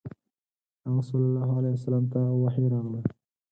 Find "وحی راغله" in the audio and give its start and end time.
2.41-3.01